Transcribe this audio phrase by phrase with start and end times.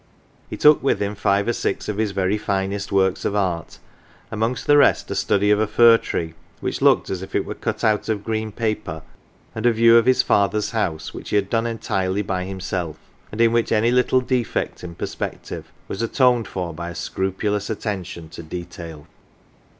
[0.49, 3.77] He took with him five or six of his very finest works of art,
[4.31, 7.53] amongst the rest a study of a fir tree, which looked as if it were
[7.53, 9.03] cut out of green paper,
[9.53, 12.97] and a view of his father's house, which he had done entirely by himself,
[13.31, 18.27] and in which any little defect in perspective was atoned for by a scrupulous attention
[18.29, 19.05] to detail.